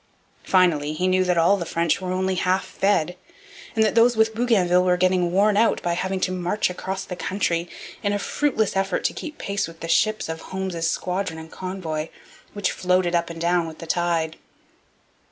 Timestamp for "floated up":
12.71-13.29